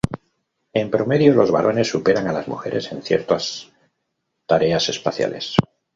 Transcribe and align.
En 0.73 0.89
promedio, 0.89 1.35
los 1.35 1.51
varones 1.51 1.87
superan 1.89 2.27
a 2.27 2.33
las 2.33 2.47
mujeres 2.47 2.91
en 2.91 3.03
ciertas 3.03 3.71
tareas 4.47 4.89
espaciales. 4.89 5.53